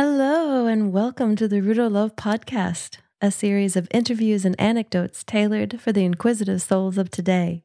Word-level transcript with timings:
Hello, 0.00 0.68
and 0.68 0.92
welcome 0.92 1.34
to 1.34 1.48
the 1.48 1.56
Rudo 1.56 1.90
Love 1.90 2.14
Podcast, 2.14 2.98
a 3.20 3.32
series 3.32 3.74
of 3.74 3.88
interviews 3.90 4.44
and 4.44 4.54
anecdotes 4.56 5.24
tailored 5.24 5.80
for 5.80 5.90
the 5.90 6.04
inquisitive 6.04 6.62
souls 6.62 6.98
of 6.98 7.10
today. 7.10 7.64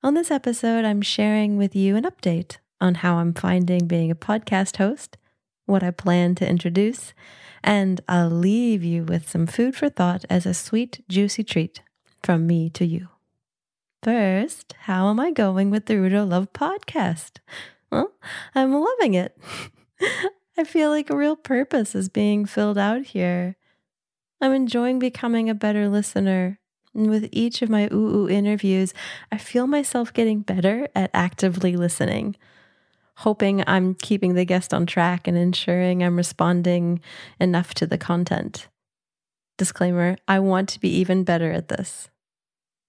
On 0.00 0.14
this 0.14 0.30
episode, 0.30 0.84
I'm 0.84 1.02
sharing 1.02 1.56
with 1.56 1.74
you 1.74 1.96
an 1.96 2.04
update 2.04 2.58
on 2.80 2.94
how 2.94 3.16
I'm 3.16 3.34
finding 3.34 3.88
being 3.88 4.08
a 4.08 4.14
podcast 4.14 4.76
host, 4.76 5.16
what 5.66 5.82
I 5.82 5.90
plan 5.90 6.36
to 6.36 6.48
introduce, 6.48 7.12
and 7.64 8.02
I'll 8.06 8.30
leave 8.30 8.84
you 8.84 9.02
with 9.02 9.28
some 9.28 9.48
food 9.48 9.74
for 9.74 9.88
thought 9.88 10.24
as 10.30 10.46
a 10.46 10.54
sweet, 10.54 11.04
juicy 11.08 11.42
treat 11.42 11.80
from 12.22 12.46
me 12.46 12.70
to 12.70 12.86
you. 12.86 13.08
First, 14.04 14.76
how 14.82 15.10
am 15.10 15.18
I 15.18 15.32
going 15.32 15.70
with 15.72 15.86
the 15.86 15.94
Rudo 15.94 16.24
Love 16.24 16.52
podcast? 16.52 17.38
Well, 17.90 18.12
I'm 18.54 18.72
loving 18.72 19.14
it. 19.14 19.36
I 20.58 20.64
feel 20.64 20.90
like 20.90 21.08
a 21.08 21.16
real 21.16 21.36
purpose 21.36 21.94
is 21.94 22.08
being 22.08 22.44
filled 22.44 22.76
out 22.76 23.06
here. 23.06 23.56
I'm 24.40 24.52
enjoying 24.52 24.98
becoming 24.98 25.48
a 25.48 25.54
better 25.54 25.88
listener. 25.88 26.58
And 26.94 27.08
with 27.08 27.28
each 27.32 27.62
of 27.62 27.70
my 27.70 27.88
ooh 27.92 28.24
ooh 28.24 28.28
interviews, 28.28 28.92
I 29.30 29.38
feel 29.38 29.66
myself 29.66 30.12
getting 30.12 30.40
better 30.40 30.88
at 30.94 31.10
actively 31.14 31.76
listening 31.76 32.36
hoping 33.18 33.64
I'm 33.66 33.94
keeping 33.94 34.34
the 34.34 34.44
guest 34.44 34.72
on 34.72 34.86
track 34.86 35.26
and 35.26 35.36
ensuring 35.36 36.04
I'm 36.04 36.16
responding 36.16 37.00
enough 37.40 37.74
to 37.74 37.86
the 37.86 37.98
content. 37.98 38.68
Disclaimer 39.56 40.16
I 40.28 40.38
want 40.38 40.68
to 40.70 40.80
be 40.80 40.88
even 40.88 41.24
better 41.24 41.50
at 41.50 41.66
this. 41.66 42.10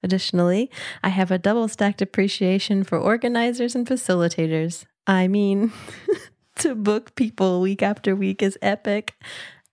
Additionally, 0.04 0.70
I 1.04 1.10
have 1.10 1.32
a 1.32 1.40
double 1.40 1.68
stacked 1.68 2.02
appreciation 2.02 2.84
for 2.84 2.98
organizers 2.98 3.76
and 3.76 3.88
facilitators. 3.88 4.86
I 5.08 5.28
mean, 5.28 5.74
to 6.60 6.76
book 6.76 7.16
people 7.16 7.62
week 7.62 7.82
after 7.82 8.16
week 8.16 8.44
is 8.44 8.58
epic 8.62 9.16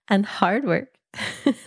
and 0.08 0.24
hard 0.24 0.64
work. 0.64 0.94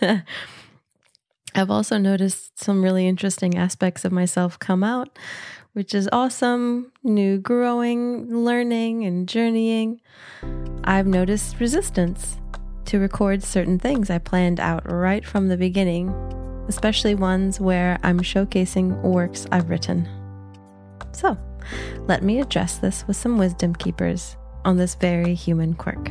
I've 1.54 1.70
also 1.70 1.98
noticed 1.98 2.58
some 2.58 2.82
really 2.82 3.06
interesting 3.06 3.56
aspects 3.56 4.04
of 4.04 4.12
myself 4.12 4.58
come 4.58 4.82
out, 4.82 5.18
which 5.74 5.94
is 5.94 6.08
awesome. 6.10 6.92
New 7.02 7.38
growing, 7.38 8.44
learning, 8.44 9.04
and 9.04 9.28
journeying. 9.28 10.00
I've 10.84 11.06
noticed 11.06 11.60
resistance 11.60 12.38
to 12.86 12.98
record 12.98 13.42
certain 13.42 13.78
things 13.78 14.08
I 14.08 14.18
planned 14.18 14.58
out 14.58 14.90
right 14.90 15.26
from 15.26 15.48
the 15.48 15.58
beginning, 15.58 16.08
especially 16.66 17.14
ones 17.14 17.60
where 17.60 17.98
I'm 18.02 18.20
showcasing 18.20 19.02
works 19.02 19.46
I've 19.52 19.68
written. 19.68 20.08
So, 21.12 21.36
let 22.06 22.22
me 22.22 22.40
address 22.40 22.78
this 22.78 23.06
with 23.06 23.16
some 23.16 23.36
wisdom 23.36 23.74
keepers 23.74 24.36
on 24.64 24.76
this 24.76 24.94
very 24.94 25.34
human 25.34 25.74
quirk. 25.74 26.10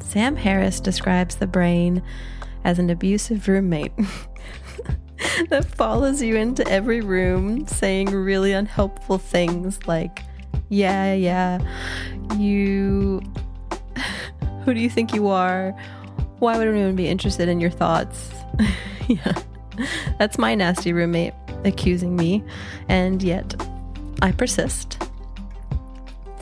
Sam 0.00 0.36
Harris 0.36 0.80
describes 0.80 1.36
the 1.36 1.46
brain 1.46 2.02
as 2.64 2.78
an 2.78 2.90
abusive 2.90 3.48
roommate. 3.48 3.92
that 5.48 5.64
follows 5.64 6.22
you 6.22 6.36
into 6.36 6.66
every 6.68 7.00
room 7.00 7.66
saying 7.66 8.10
really 8.10 8.52
unhelpful 8.52 9.18
things 9.18 9.86
like, 9.86 10.20
yeah, 10.68 11.14
yeah, 11.14 11.58
you. 12.38 13.22
Who 14.64 14.72
do 14.72 14.80
you 14.80 14.88
think 14.88 15.14
you 15.14 15.28
are? 15.28 15.72
Why 16.38 16.56
would 16.56 16.66
anyone 16.66 16.96
be 16.96 17.06
interested 17.06 17.48
in 17.48 17.60
your 17.60 17.70
thoughts? 17.70 18.30
yeah, 19.08 19.34
that's 20.18 20.38
my 20.38 20.54
nasty 20.54 20.92
roommate 20.92 21.34
accusing 21.64 22.16
me, 22.16 22.42
and 22.88 23.22
yet 23.22 23.54
I 24.22 24.32
persist. 24.32 25.03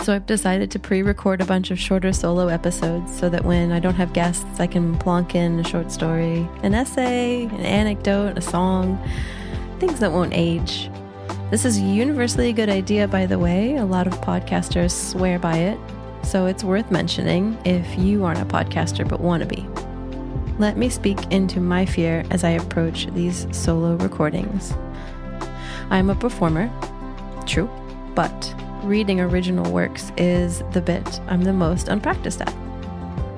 So 0.03 0.13
I've 0.13 0.27
decided 0.27 0.73
to 0.73 0.81
pre 0.81 1.03
record 1.03 1.41
a 1.41 1.45
bunch 1.45 1.71
of 1.71 1.79
shorter 1.79 2.13
solo 2.13 2.49
episodes 2.49 3.17
so 3.17 3.29
that 3.29 3.45
when 3.45 3.71
I 3.71 3.79
don't 3.79 3.95
have 3.95 4.13
guests, 4.13 4.59
I 4.59 4.67
can 4.67 4.99
plonk 4.99 5.37
in 5.37 5.61
a 5.61 5.65
short 5.65 5.93
story, 5.93 6.49
an 6.65 6.75
essay, 6.75 7.45
an 7.45 7.61
anecdote, 7.61 8.37
a 8.37 8.41
song, 8.41 8.99
things 9.79 10.01
that 10.01 10.11
won't 10.11 10.35
age. 10.35 10.91
This 11.53 11.65
is 11.65 11.79
universally 11.79 12.49
a 12.49 12.53
good 12.53 12.69
idea, 12.69 13.07
by 13.07 13.27
the 13.27 13.39
way. 13.39 13.77
A 13.77 13.85
lot 13.85 14.09
of 14.09 14.15
podcasters 14.15 14.91
swear 14.91 15.39
by 15.39 15.59
it, 15.59 15.79
so 16.25 16.47
it's 16.47 16.65
worth 16.65 16.91
mentioning 16.91 17.57
if 17.65 17.97
you 17.97 18.25
aren't 18.25 18.41
a 18.41 18.45
podcaster 18.45 19.09
but 19.09 19.21
want 19.21 19.45
to 19.45 19.49
be. 19.49 19.65
Let 20.59 20.77
me 20.77 20.89
speak 20.89 21.31
into 21.31 21.61
my 21.61 21.87
fear 21.87 22.25
as 22.31 22.43
I 22.43 22.51
approach 22.51 23.07
these 23.13 23.47
solo 23.53 23.95
recordings. 23.95 24.75
I'm 25.91 26.11
a 26.11 26.17
performer, 26.17 26.73
true, 27.47 27.71
but 28.17 28.53
reading 28.83 29.21
original 29.21 29.71
works 29.73 30.13
is 30.17 30.63
the 30.73 30.81
bit 30.81 31.21
I'm 31.29 31.43
the 31.43 31.53
most 31.53 31.89
unpracticed 31.89 32.41
at. 32.41 32.55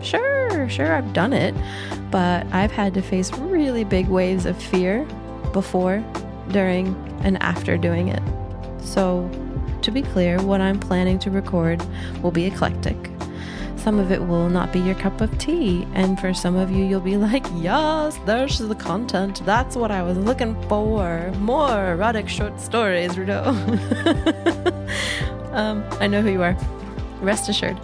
Sure, 0.03 0.69
sure, 0.69 0.95
I've 0.95 1.13
done 1.13 1.33
it, 1.33 1.55
but 2.11 2.47
I've 2.53 2.73
had 2.73 2.95
to 2.95 3.03
face 3.03 3.33
really 3.33 3.85
big 3.85 4.09
waves 4.09 4.47
of 4.47 4.61
fear 4.61 5.05
before, 5.53 6.05
during, 6.49 6.95
and 7.23 7.43
after 7.43 7.77
doing 7.77 8.09
it. 8.09 8.23
So, 8.81 9.31
to 9.83 9.91
be 9.91 10.03
clear, 10.03 10.41
what 10.43 10.61
I'm 10.61 10.79
planning 10.79 11.19
to 11.21 11.31
record 11.31 11.83
will 12.23 12.31
be 12.31 12.45
eclectic. 12.45 12.97
Some 13.77 13.99
of 13.99 14.11
it 14.11 14.27
will 14.27 14.49
not 14.49 14.73
be 14.73 14.81
your 14.81 14.95
cup 14.95 15.21
of 15.21 15.37
tea, 15.37 15.87
and 15.93 16.19
for 16.19 16.33
some 16.33 16.57
of 16.57 16.71
you, 16.71 16.85
you'll 16.85 17.01
be 17.01 17.19
like, 17.19 17.45
Yes, 17.57 18.19
there's 18.25 18.59
the 18.59 18.75
content. 18.75 19.45
That's 19.45 19.77
what 19.77 19.91
I 19.91 20.03
was 20.03 20.17
looking 20.17 20.55
for. 20.69 21.31
More 21.39 21.93
erotic 21.93 22.29
short 22.29 22.59
stories, 22.61 23.13
Rudo. 23.13 23.45
Um, 25.55 25.85
I 26.01 26.07
know 26.09 26.21
who 26.21 26.31
you 26.31 26.43
are. 26.43 26.57
Rest 27.21 27.49
assured, 27.49 27.79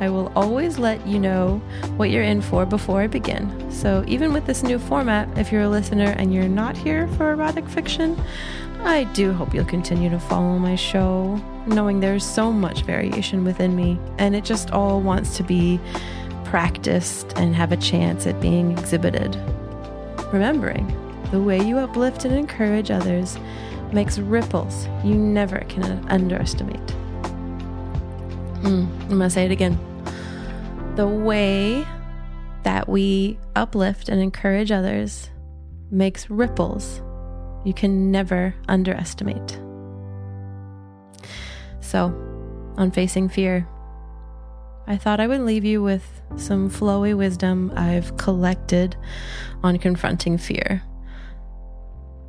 I 0.00 0.10
will 0.10 0.32
always 0.34 0.78
let 0.78 1.06
you 1.06 1.20
know 1.20 1.58
what 1.96 2.10
you're 2.10 2.24
in 2.24 2.42
for 2.42 2.66
before 2.66 3.02
I 3.02 3.06
begin. 3.06 3.70
So, 3.70 4.04
even 4.08 4.32
with 4.32 4.46
this 4.46 4.64
new 4.64 4.80
format, 4.80 5.28
if 5.38 5.52
you're 5.52 5.62
a 5.62 5.68
listener 5.68 6.14
and 6.18 6.34
you're 6.34 6.48
not 6.48 6.76
here 6.76 7.06
for 7.16 7.30
erotic 7.30 7.68
fiction, 7.68 8.20
I 8.80 9.04
do 9.04 9.32
hope 9.32 9.54
you'll 9.54 9.64
continue 9.64 10.10
to 10.10 10.18
follow 10.18 10.58
my 10.58 10.74
show, 10.74 11.36
knowing 11.68 12.00
there's 12.00 12.24
so 12.24 12.50
much 12.50 12.82
variation 12.82 13.44
within 13.44 13.76
me, 13.76 13.96
and 14.18 14.34
it 14.34 14.42
just 14.42 14.72
all 14.72 15.00
wants 15.00 15.36
to 15.36 15.44
be 15.44 15.78
practiced 16.44 17.32
and 17.36 17.54
have 17.54 17.70
a 17.70 17.76
chance 17.76 18.26
at 18.26 18.40
being 18.40 18.76
exhibited. 18.76 19.36
Remembering, 20.32 20.88
the 21.30 21.40
way 21.40 21.64
you 21.64 21.78
uplift 21.78 22.24
and 22.24 22.34
encourage 22.34 22.90
others 22.90 23.38
makes 23.92 24.18
ripples 24.18 24.88
you 25.04 25.14
never 25.14 25.60
can 25.68 26.04
underestimate. 26.08 26.80
Mm, 28.62 28.86
I'm 29.02 29.08
going 29.08 29.20
to 29.20 29.30
say 29.30 29.44
it 29.44 29.50
again. 29.50 29.78
The 30.96 31.06
way 31.06 31.86
that 32.62 32.88
we 32.88 33.38
uplift 33.56 34.08
and 34.08 34.20
encourage 34.20 34.70
others 34.70 35.30
makes 35.90 36.30
ripples 36.30 37.02
you 37.64 37.72
can 37.72 38.10
never 38.10 38.54
underestimate. 38.68 39.58
So, 41.80 42.06
on 42.76 42.90
facing 42.92 43.28
fear, 43.28 43.68
I 44.86 44.96
thought 44.96 45.20
I 45.20 45.26
would 45.26 45.42
leave 45.42 45.64
you 45.64 45.82
with 45.82 46.22
some 46.36 46.70
flowy 46.70 47.16
wisdom 47.16 47.72
I've 47.76 48.16
collected 48.16 48.96
on 49.62 49.78
confronting 49.78 50.38
fear. 50.38 50.82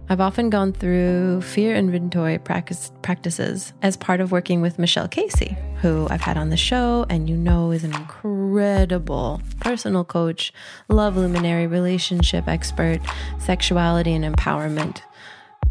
I've 0.09 0.19
often 0.19 0.49
gone 0.49 0.73
through 0.73 1.41
fear 1.41 1.75
inventory 1.75 2.37
practice, 2.37 2.91
practices 3.01 3.73
as 3.81 3.95
part 3.95 4.19
of 4.19 4.31
working 4.31 4.61
with 4.61 4.77
Michelle 4.77 5.07
Casey, 5.07 5.57
who 5.81 6.07
I've 6.09 6.21
had 6.21 6.37
on 6.37 6.49
the 6.49 6.57
show 6.57 7.05
and 7.09 7.29
you 7.29 7.37
know 7.37 7.71
is 7.71 7.83
an 7.83 7.95
incredible 7.95 9.41
personal 9.61 10.03
coach, 10.03 10.51
love 10.89 11.15
luminary, 11.15 11.67
relationship 11.67 12.47
expert, 12.47 12.99
sexuality 13.39 14.13
and 14.13 14.25
empowerment 14.25 15.01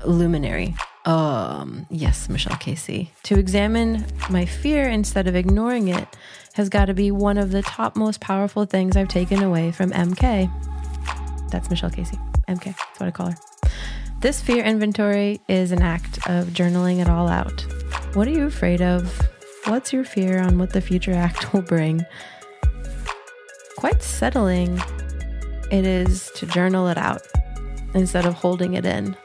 luminary. 0.04 0.74
Um, 1.04 1.86
yes, 1.90 2.28
Michelle 2.28 2.56
Casey. 2.56 3.12
To 3.24 3.38
examine 3.38 4.06
my 4.30 4.46
fear 4.46 4.88
instead 4.88 5.26
of 5.26 5.36
ignoring 5.36 5.88
it 5.88 6.08
has 6.54 6.68
got 6.68 6.86
to 6.86 6.94
be 6.94 7.10
one 7.10 7.38
of 7.38 7.50
the 7.50 7.62
top 7.62 7.96
most 7.96 8.20
powerful 8.20 8.64
things 8.64 8.96
I've 8.96 9.08
taken 9.08 9.42
away 9.42 9.72
from 9.72 9.90
MK. 9.90 10.50
That's 11.50 11.68
Michelle 11.68 11.90
Casey. 11.90 12.18
MK, 12.48 12.64
that's 12.64 13.00
what 13.00 13.06
I 13.06 13.10
call 13.10 13.30
her. 13.30 13.36
This 14.22 14.40
fear 14.40 14.62
inventory 14.62 15.40
is 15.48 15.72
an 15.72 15.82
act 15.82 16.18
of 16.28 16.50
journaling 16.50 17.00
it 17.00 17.08
all 17.08 17.26
out. 17.26 17.66
What 18.14 18.28
are 18.28 18.30
you 18.30 18.46
afraid 18.46 18.80
of? 18.80 19.20
What's 19.64 19.92
your 19.92 20.04
fear 20.04 20.38
on 20.38 20.58
what 20.58 20.72
the 20.72 20.80
future 20.80 21.12
act 21.12 21.52
will 21.52 21.62
bring? 21.62 22.06
Quite 23.76 24.00
settling 24.00 24.80
it 25.72 25.84
is 25.84 26.30
to 26.36 26.46
journal 26.46 26.86
it 26.86 26.98
out 26.98 27.22
instead 27.94 28.24
of 28.24 28.34
holding 28.34 28.74
it 28.74 28.86
in, 28.86 29.16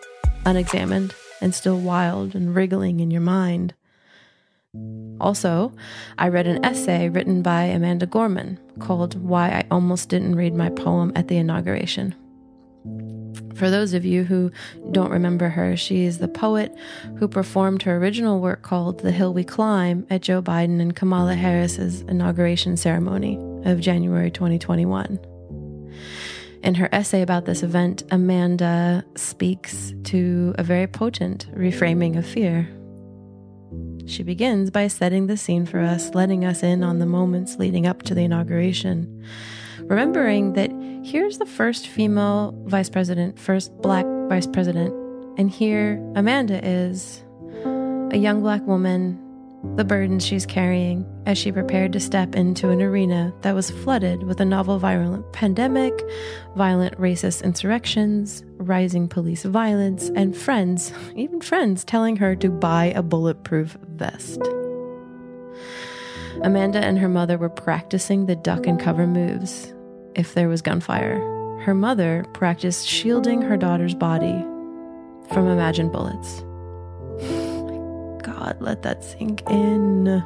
unexamined 0.47 1.13
and 1.41 1.53
still 1.53 1.77
wild 1.77 2.33
and 2.33 2.55
wriggling 2.55 2.99
in 2.99 3.11
your 3.11 3.21
mind. 3.21 3.75
Also, 5.21 5.73
I 6.17 6.29
read 6.29 6.47
an 6.47 6.65
essay 6.65 7.07
written 7.07 7.43
by 7.43 7.65
Amanda 7.65 8.07
Gorman 8.07 8.59
called 8.79 9.21
Why 9.21 9.49
I 9.49 9.63
Almost 9.69 10.09
Didn't 10.09 10.33
Read 10.33 10.55
My 10.55 10.69
Poem 10.69 11.11
at 11.15 11.27
the 11.27 11.37
Inauguration. 11.37 12.15
For 13.57 13.71
those 13.71 13.95
of 13.95 14.05
you 14.05 14.23
who 14.23 14.51
don't 14.91 15.09
remember 15.09 15.49
her, 15.49 15.75
she 15.75 16.05
is 16.05 16.19
the 16.19 16.27
poet 16.27 16.75
who 17.17 17.27
performed 17.27 17.81
her 17.83 17.97
original 17.97 18.39
work 18.39 18.61
called 18.61 18.99
The 18.99 19.11
Hill 19.11 19.33
We 19.33 19.43
Climb 19.43 20.05
at 20.11 20.21
Joe 20.21 20.43
Biden 20.43 20.79
and 20.79 20.95
Kamala 20.95 21.33
Harris's 21.33 22.01
inauguration 22.01 22.77
ceremony 22.77 23.37
of 23.65 23.79
January 23.79 24.29
2021. 24.29 25.19
In 26.63 26.75
her 26.75 26.89
essay 26.91 27.23
about 27.23 27.45
this 27.45 27.63
event, 27.63 28.03
Amanda 28.11 29.03
speaks 29.15 29.93
to 30.03 30.53
a 30.59 30.63
very 30.63 30.85
potent 30.85 31.47
reframing 31.55 32.15
of 32.15 32.27
fear. 32.27 32.69
She 34.05 34.21
begins 34.21 34.69
by 34.69 34.87
setting 34.87 35.25
the 35.25 35.35
scene 35.35 35.65
for 35.65 35.79
us, 35.79 36.13
letting 36.13 36.45
us 36.45 36.61
in 36.61 36.83
on 36.83 36.99
the 36.99 37.07
moments 37.07 37.57
leading 37.57 37.87
up 37.87 38.03
to 38.03 38.13
the 38.13 38.21
inauguration. 38.21 39.25
Remembering 39.79 40.53
that 40.53 40.71
here's 41.07 41.37
the 41.37 41.45
first 41.45 41.87
female 41.87 42.53
vice 42.65 42.89
president, 42.89 43.39
first 43.39 43.75
black 43.77 44.05
vice 44.27 44.45
president, 44.45 44.93
and 45.39 45.49
here 45.49 46.03
Amanda 46.15 46.59
is, 46.67 47.23
a 48.11 48.17
young 48.17 48.41
black 48.41 48.61
woman 48.67 49.23
the 49.75 49.83
burdens 49.83 50.25
she's 50.25 50.45
carrying 50.45 51.05
as 51.25 51.37
she 51.37 51.51
prepared 51.51 51.91
to 51.91 51.99
step 51.99 52.35
into 52.35 52.69
an 52.69 52.81
arena 52.81 53.33
that 53.41 53.55
was 53.55 53.71
flooded 53.71 54.23
with 54.23 54.39
a 54.39 54.45
novel 54.45 54.77
violent 54.79 55.33
pandemic, 55.33 55.93
violent 56.55 56.95
racist 56.99 57.43
insurrections, 57.43 58.43
rising 58.57 59.07
police 59.07 59.43
violence, 59.43 60.09
and 60.15 60.37
friends, 60.37 60.93
even 61.15 61.41
friends, 61.41 61.83
telling 61.83 62.17
her 62.17 62.35
to 62.35 62.49
buy 62.49 62.85
a 62.95 63.01
bulletproof 63.01 63.77
vest. 63.95 64.41
Amanda 66.43 66.79
and 66.79 66.99
her 66.99 67.09
mother 67.09 67.37
were 67.37 67.49
practicing 67.49 68.25
the 68.25 68.35
duck 68.35 68.67
and 68.67 68.79
cover 68.79 69.07
moves 69.07 69.73
if 70.17 70.33
there 70.33 70.49
was 70.49 70.61
gunfire. 70.61 71.19
Her 71.61 71.73
mother 71.73 72.25
practiced 72.33 72.87
shielding 72.87 73.41
her 73.41 73.55
daughter's 73.55 73.95
body 73.95 74.43
from 75.31 75.47
imagined 75.47 75.91
bullets. 75.91 76.41
God, 78.23 78.57
let 78.59 78.81
that 78.81 79.03
sink 79.03 79.41
in. 79.49 80.23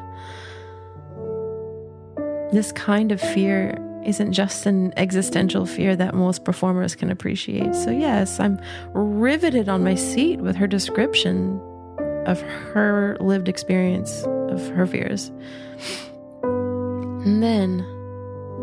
This 2.51 2.71
kind 2.71 3.11
of 3.11 3.21
fear 3.21 3.77
isn't 4.05 4.33
just 4.33 4.65
an 4.65 4.93
existential 4.97 5.65
fear 5.65 5.95
that 5.95 6.15
most 6.15 6.43
performers 6.43 6.95
can 6.95 7.11
appreciate. 7.11 7.75
So, 7.75 7.91
yes, 7.91 8.39
I'm 8.39 8.59
riveted 8.93 9.69
on 9.69 9.83
my 9.83 9.95
seat 9.95 10.39
with 10.39 10.55
her 10.55 10.67
description 10.67 11.59
of 12.25 12.41
her 12.41 13.17
lived 13.19 13.47
experience 13.47 14.23
of 14.49 14.67
her 14.69 14.87
fears. 14.87 15.31
And 17.23 17.43
then, 17.43 17.81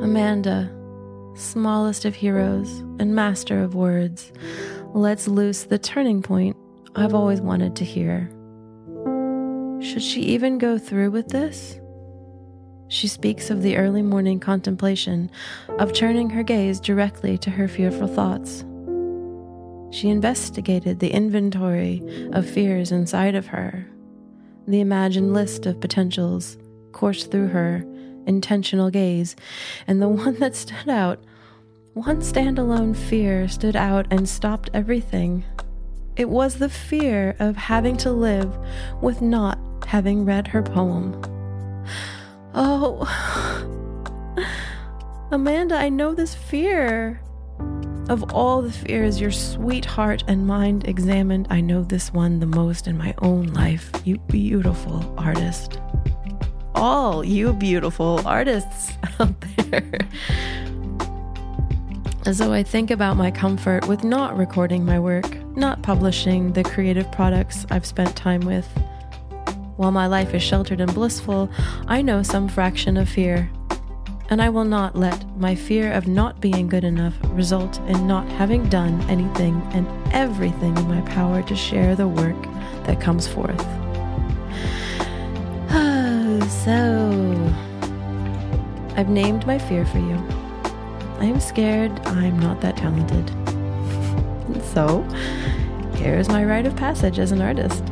Amanda, 0.03 0.69
smallest 1.38 2.05
of 2.05 2.14
heroes 2.14 2.81
and 2.99 3.14
master 3.14 3.62
of 3.62 3.75
words, 3.75 4.32
lets 4.94 5.29
loose 5.29 5.64
the 5.64 5.79
turning 5.79 6.23
point 6.23 6.56
I've 6.96 7.14
always 7.14 7.40
wanted 7.40 7.76
to 7.76 7.85
hear. 7.85 8.31
Should 9.81 10.02
she 10.02 10.23
even 10.23 10.58
go 10.58 10.79
through 10.79 11.12
with 11.12 11.29
this? 11.29 11.79
She 12.88 13.06
speaks 13.06 13.50
of 13.50 13.62
the 13.62 13.76
early 13.76 14.02
morning 14.02 14.40
contemplation, 14.40 15.31
of 15.79 15.93
turning 15.93 16.31
her 16.31 16.43
gaze 16.43 16.81
directly 16.81 17.37
to 17.38 17.50
her 17.50 17.69
fearful 17.69 18.08
thoughts. 18.08 18.64
She 19.90 20.08
investigated 20.08 20.99
the 20.99 21.12
inventory 21.12 22.02
of 22.32 22.49
fears 22.49 22.90
inside 22.90 23.35
of 23.35 23.46
her. 23.49 23.87
The 24.67 24.81
imagined 24.81 25.32
list 25.32 25.67
of 25.67 25.81
potentials 25.81 26.58
coursed 26.93 27.31
through 27.31 27.49
her 27.49 27.85
intentional 28.26 28.90
gaze, 28.90 29.35
and 29.87 30.00
the 30.00 30.08
one 30.25 30.35
that 30.35 30.55
stood 30.55 30.88
out, 30.88 31.23
one 31.99 32.21
standalone 32.21 32.95
fear 32.95 33.49
stood 33.49 33.75
out 33.75 34.06
and 34.12 34.29
stopped 34.29 34.71
everything. 34.73 35.43
It 36.15 36.29
was 36.29 36.55
the 36.55 36.69
fear 36.69 37.35
of 37.41 37.56
having 37.56 37.97
to 37.99 38.12
live 38.12 38.56
with 39.03 39.21
not 39.21 39.59
having 39.85 40.25
read 40.25 40.47
her 40.47 40.62
poem. 40.62 41.21
Oh, 42.55 43.03
Amanda, 45.33 45.75
I 45.75 45.89
know 45.89 46.15
this 46.15 46.37
fear. 46.37 47.21
Of 48.09 48.33
all 48.33 48.62
the 48.62 48.71
fears 48.71 49.21
your 49.21 49.33
sweet 49.33 49.85
heart 49.85 50.23
and 50.29 50.47
mind 50.47 50.87
examined, 50.87 51.49
I 51.50 51.61
know 51.61 51.83
this 51.83 52.12
one 52.12 52.39
the 52.39 52.47
most 52.47 52.87
in 52.87 52.97
my 52.97 53.12
own 53.23 53.49
life, 53.49 53.91
you 54.05 54.19
beautiful 54.29 55.15
artist. 55.19 55.81
All 56.77 57.25
you 57.25 57.53
beautiful 57.55 58.23
artists 58.25 58.93
out 59.19 59.35
there. 59.41 59.99
As 62.29 62.37
though 62.37 62.53
I 62.53 62.63
think 62.63 62.91
about 62.91 63.17
my 63.17 63.31
comfort 63.31 63.89
with 63.89 64.05
not 64.05 64.37
recording 64.37 64.85
my 64.85 65.01
work, 65.01 65.25
not 65.57 65.81
publishing 65.81 66.53
the 66.53 66.63
creative 66.63 67.11
products 67.11 67.65
I've 67.71 67.87
spent 67.87 68.15
time 68.17 68.43
with, 68.43 68.67
while 69.79 69.93
my 69.93 70.07
life 70.07 70.35
is 70.35 70.43
sheltered 70.43 70.83
and 70.83 70.93
blissful, 70.93 71.49
I 71.87 72.03
know 72.03 72.23
some 72.23 72.47
fraction 72.47 72.99
of 72.99 73.09
fear. 73.09 73.51
And 74.29 74.43
I 74.43 74.51
will 74.51 74.67
not 74.67 74.95
let 74.95 75.25
my 75.39 75.55
fear 75.55 75.91
of 75.91 76.07
not 76.07 76.39
being 76.39 76.69
good 76.69 76.85
enough 76.85 77.15
result 77.29 77.81
in 77.89 78.07
not 78.07 78.29
having 78.33 78.69
done 78.69 79.01
anything 79.09 79.63
and 79.73 79.89
everything 80.13 80.77
in 80.77 80.87
my 80.87 81.01
power 81.11 81.43
to 81.45 81.57
share 81.57 81.97
the 81.97 82.09
work 82.09 82.43
that 82.85 83.01
comes 83.01 83.27
forth. 83.27 83.59
so, 86.63 87.55
I've 88.99 89.09
named 89.09 89.47
my 89.47 89.59
fear 89.59 89.87
for 89.87 89.99
you. 89.99 90.38
I 91.19 91.25
am 91.25 91.41
scared 91.41 91.91
I'm 92.06 92.38
not 92.38 92.61
that 92.61 92.76
talented. 92.76 93.29
so, 94.73 95.03
here's 95.94 96.29
my 96.29 96.44
rite 96.44 96.65
of 96.65 96.76
passage 96.76 97.19
as 97.19 97.32
an 97.32 97.43
artist 97.43 97.85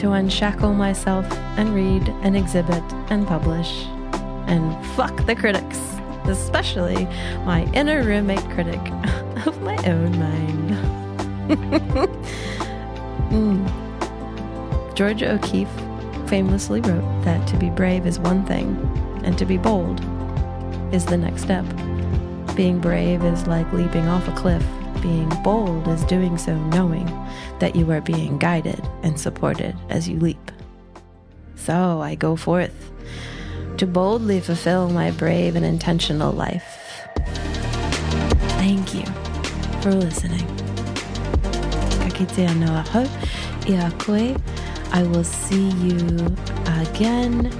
to 0.00 0.12
unshackle 0.12 0.74
myself 0.74 1.24
and 1.56 1.74
read 1.74 2.06
and 2.22 2.36
exhibit 2.36 2.82
and 3.08 3.26
publish. 3.26 3.86
And 4.46 4.76
fuck 4.88 5.24
the 5.24 5.34
critics, 5.34 5.80
especially 6.24 7.06
my 7.46 7.64
inner 7.72 8.02
roommate 8.02 8.44
critic 8.50 8.80
of 9.46 9.62
my 9.62 9.76
own 9.86 10.18
mind. 10.18 10.70
mm. 13.30 14.94
Georgia 14.94 15.32
O'Keeffe 15.32 16.28
famously 16.28 16.82
wrote 16.82 17.24
that 17.24 17.48
to 17.48 17.56
be 17.56 17.70
brave 17.70 18.06
is 18.06 18.18
one 18.18 18.44
thing, 18.44 18.76
and 19.24 19.38
to 19.38 19.46
be 19.46 19.56
bold 19.56 20.04
is 20.92 21.04
the 21.06 21.16
next 21.16 21.42
step. 21.42 21.64
Being 22.54 22.80
brave 22.80 23.24
is 23.24 23.46
like 23.46 23.70
leaping 23.72 24.08
off 24.08 24.26
a 24.28 24.32
cliff 24.32 24.64
being 25.06 25.28
bold 25.44 25.86
is 25.86 26.02
doing 26.04 26.36
so 26.36 26.56
knowing 26.70 27.06
that 27.60 27.76
you 27.76 27.88
are 27.92 28.00
being 28.00 28.38
guided 28.38 28.80
and 29.04 29.18
supported 29.18 29.76
as 29.88 30.08
you 30.08 30.18
leap. 30.18 30.50
So 31.54 32.00
I 32.00 32.16
go 32.16 32.34
forth 32.34 32.90
to 33.78 33.86
boldly 33.86 34.40
fulfill 34.40 34.90
my 34.90 35.12
brave 35.12 35.54
and 35.54 35.64
intentional 35.64 36.32
life. 36.32 37.06
Thank 38.58 38.94
you 38.94 39.04
for 39.80 39.92
listening. 39.92 40.46
I 44.92 45.02
will 45.04 45.24
see 45.24 45.70
you 45.70 46.36
again. 46.66 47.52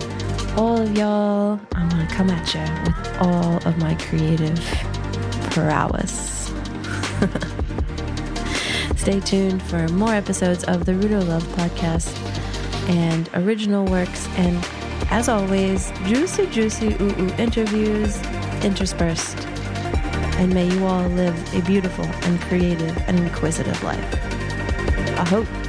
All 0.56 0.80
of 0.80 0.96
y'all, 0.96 1.60
I'm 1.74 1.88
gonna 1.90 2.08
come 2.08 2.30
at 2.30 2.54
you 2.54 2.60
with 2.60 3.18
all 3.20 3.56
of 3.68 3.76
my 3.76 3.94
creative 3.96 4.58
prowess. 5.50 6.50
Stay 8.96 9.20
tuned 9.20 9.62
for 9.62 9.86
more 9.88 10.14
episodes 10.14 10.64
of 10.64 10.86
the 10.86 10.92
Rudo 10.92 11.28
Love 11.28 11.42
podcast 11.48 12.08
and 12.88 13.28
original 13.34 13.84
works, 13.84 14.26
and 14.38 14.56
as 15.10 15.28
always, 15.28 15.92
juicy, 16.06 16.46
juicy 16.46 16.94
ooh 17.02 17.14
ooh 17.20 17.34
interviews 17.36 18.18
interspersed. 18.64 19.46
And 20.38 20.54
may 20.54 20.72
you 20.72 20.86
all 20.86 21.06
live 21.08 21.36
a 21.54 21.60
beautiful 21.66 22.06
and 22.06 22.40
creative 22.42 22.96
and 23.06 23.18
inquisitive 23.18 23.82
life. 23.82 24.14
I 25.18 25.28
hope. 25.28 25.65